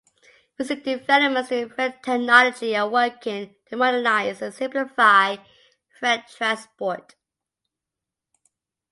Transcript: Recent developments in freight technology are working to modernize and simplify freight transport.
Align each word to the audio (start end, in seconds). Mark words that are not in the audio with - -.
Recent 0.57 0.83
developments 0.83 1.51
in 1.51 1.69
freight 1.69 2.01
technology 2.01 2.75
are 2.75 2.89
working 2.89 3.53
to 3.67 3.77
modernize 3.77 4.41
and 4.41 4.51
simplify 4.51 5.37
freight 5.99 6.23
transport. 6.35 7.13